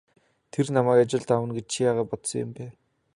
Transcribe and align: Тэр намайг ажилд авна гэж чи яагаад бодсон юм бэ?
Тэр 0.53 0.65
намайг 0.75 0.99
ажилд 1.03 1.29
авна 1.35 1.51
гэж 1.57 1.65
чи 1.73 1.79
яагаад 1.89 2.09
бодсон 2.11 2.37
юм 2.45 2.51
бэ? 2.57 2.65